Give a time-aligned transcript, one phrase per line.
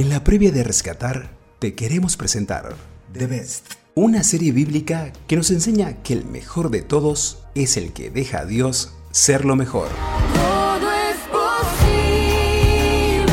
[0.00, 2.74] En la previa de Rescatar, te queremos presentar
[3.12, 7.92] The Best, una serie bíblica que nos enseña que el mejor de todos es el
[7.92, 9.88] que deja a Dios ser lo mejor.
[10.32, 13.26] Todo es posible.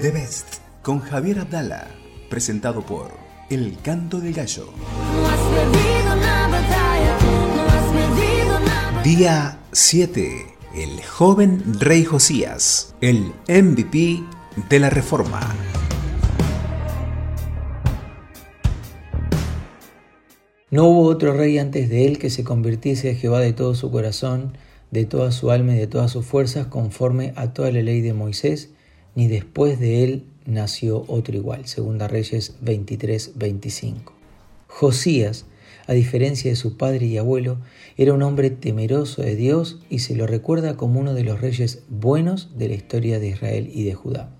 [0.00, 0.46] The Best,
[0.80, 1.88] con Javier Abdala,
[2.30, 3.10] presentado por
[3.50, 4.72] El Canto del Gallo.
[5.12, 7.18] No has perdido una batalla,
[7.54, 10.57] no has perdido una Día 7.
[10.78, 14.22] El joven rey Josías, el MVP
[14.70, 15.40] de la Reforma.
[20.70, 23.90] No hubo otro rey antes de él que se convirtiese a Jehová de todo su
[23.90, 24.56] corazón,
[24.92, 28.14] de toda su alma y de todas sus fuerzas, conforme a toda la ley de
[28.14, 28.70] Moisés,
[29.16, 31.66] ni después de él nació otro igual.
[31.66, 34.12] Segunda Reyes 23, 25.
[34.68, 35.44] Josías,
[35.86, 37.58] a diferencia de su padre y abuelo,
[37.96, 41.84] era un hombre temeroso de Dios y se lo recuerda como uno de los reyes
[41.88, 44.30] buenos de la historia de Israel y de Judá.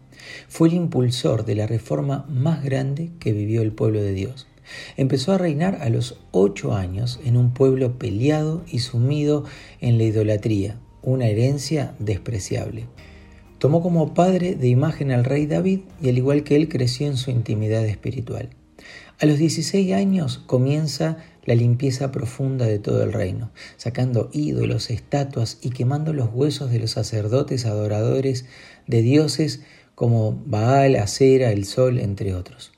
[0.49, 4.47] Fue el impulsor de la reforma más grande que vivió el pueblo de Dios.
[4.97, 9.45] Empezó a reinar a los ocho años en un pueblo peleado y sumido
[9.81, 12.87] en la idolatría, una herencia despreciable.
[13.59, 17.17] Tomó como padre de imagen al rey David y al igual que él creció en
[17.17, 18.51] su intimidad espiritual.
[19.21, 25.59] A los 16 años comienza la limpieza profunda de todo el reino, sacando ídolos, estatuas
[25.61, 28.45] y quemando los huesos de los sacerdotes adoradores
[28.87, 29.61] de dioses
[29.95, 32.73] como Baal, Acera, el Sol, entre otros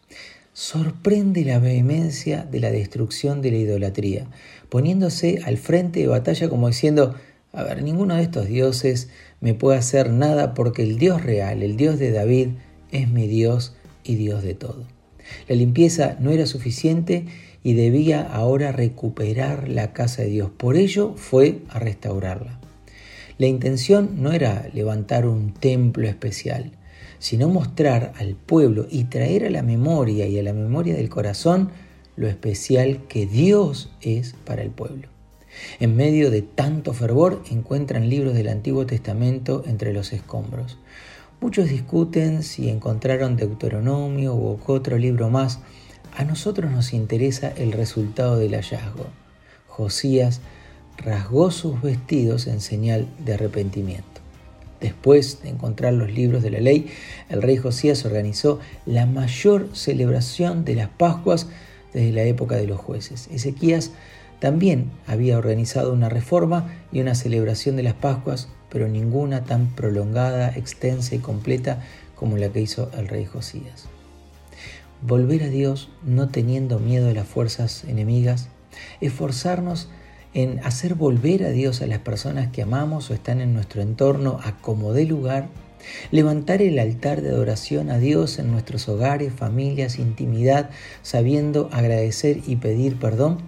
[0.60, 4.26] sorprende la vehemencia de la destrucción de la idolatría,
[4.68, 7.14] poniéndose al frente de batalla como diciendo,
[7.54, 9.08] a ver, ninguno de estos dioses
[9.40, 12.48] me puede hacer nada porque el Dios real, el Dios de David,
[12.92, 13.74] es mi Dios
[14.04, 14.99] y Dios de todo.
[15.48, 17.26] La limpieza no era suficiente
[17.62, 20.50] y debía ahora recuperar la casa de Dios.
[20.56, 22.58] Por ello fue a restaurarla.
[23.38, 26.72] La intención no era levantar un templo especial,
[27.18, 31.70] sino mostrar al pueblo y traer a la memoria y a la memoria del corazón
[32.16, 35.08] lo especial que Dios es para el pueblo.
[35.80, 40.78] En medio de tanto fervor encuentran libros del Antiguo Testamento entre los escombros.
[41.40, 45.58] Muchos discuten si encontraron Deuteronomio u otro libro más.
[46.14, 49.06] A nosotros nos interesa el resultado del hallazgo.
[49.66, 50.42] Josías
[50.98, 54.20] rasgó sus vestidos en señal de arrepentimiento.
[54.82, 56.90] Después de encontrar los libros de la ley,
[57.30, 61.46] el rey Josías organizó la mayor celebración de las Pascuas
[61.94, 63.28] desde la época de los jueces.
[63.32, 63.92] Ezequías
[64.40, 70.50] también había organizado una reforma y una celebración de las Pascuas, pero ninguna tan prolongada,
[70.50, 71.82] extensa y completa
[72.14, 73.86] como la que hizo el rey Josías.
[75.02, 78.48] Volver a Dios no teniendo miedo de las fuerzas enemigas,
[79.00, 79.88] esforzarnos
[80.34, 84.38] en hacer volver a Dios a las personas que amamos o están en nuestro entorno
[84.44, 85.48] a como dé lugar,
[86.10, 90.70] levantar el altar de adoración a Dios en nuestros hogares, familias, intimidad,
[91.02, 93.38] sabiendo agradecer y pedir perdón,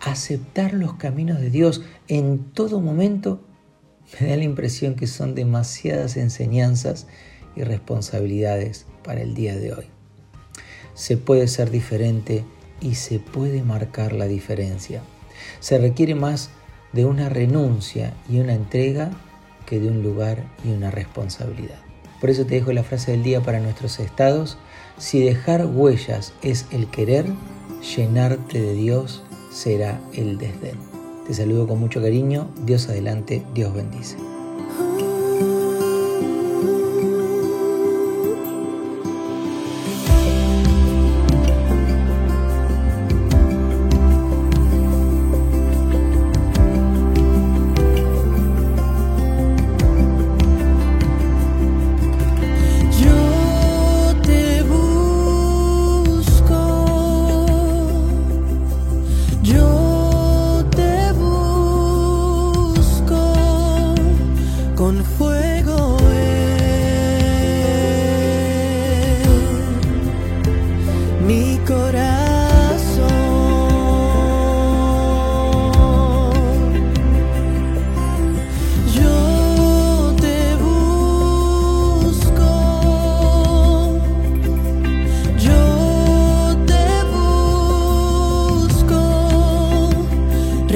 [0.00, 3.40] aceptar los caminos de Dios en todo momento,
[4.20, 7.06] me da la impresión que son demasiadas enseñanzas
[7.54, 9.86] y responsabilidades para el día de hoy.
[10.94, 12.44] Se puede ser diferente
[12.80, 15.02] y se puede marcar la diferencia.
[15.60, 16.50] Se requiere más
[16.92, 19.10] de una renuncia y una entrega
[19.66, 21.78] que de un lugar y una responsabilidad.
[22.20, 24.56] Por eso te dejo la frase del día para nuestros estados.
[24.96, 27.26] Si dejar huellas es el querer,
[27.96, 29.22] llenarte de Dios
[29.52, 30.95] será el desdén.
[31.26, 32.48] Te saludo con mucho cariño.
[32.64, 34.16] Dios adelante, Dios bendice.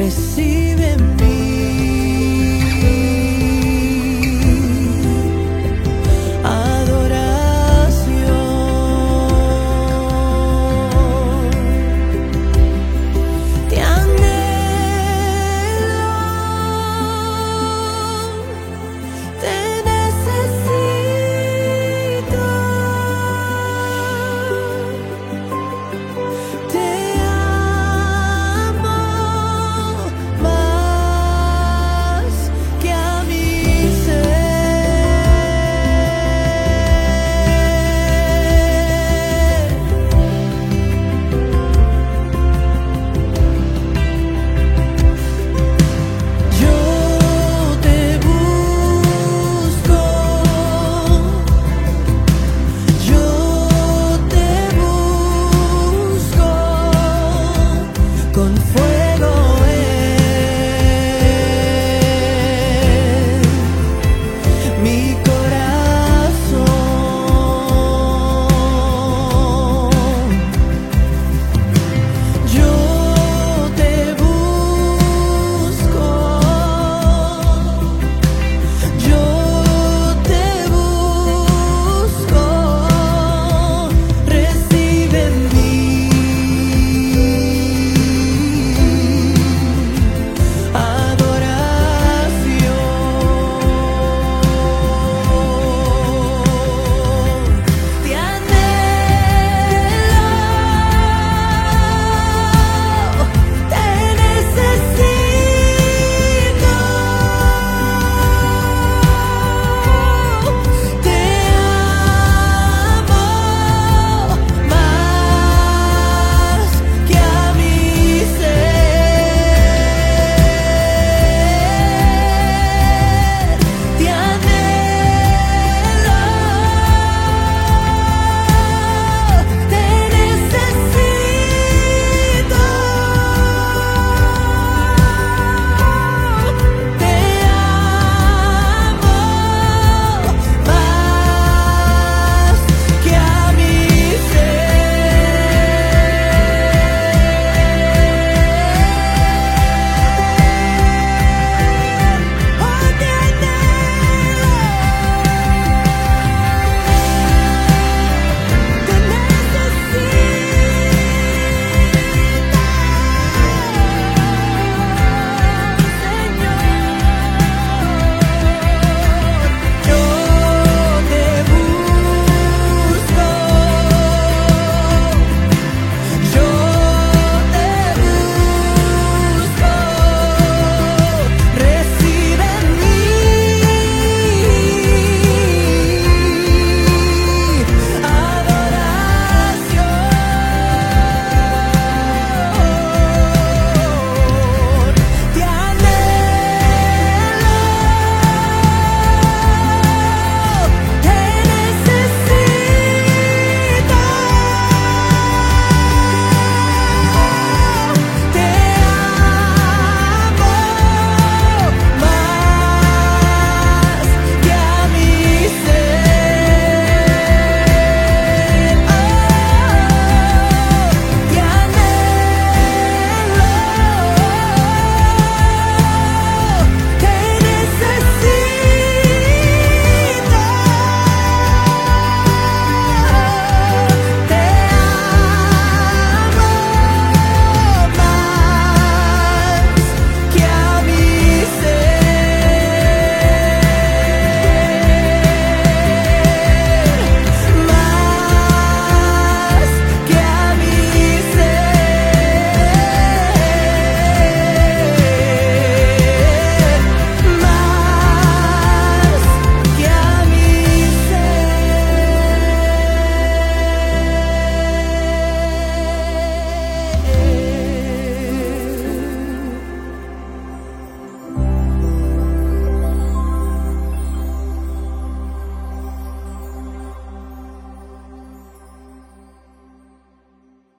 [0.01, 0.50] crecí.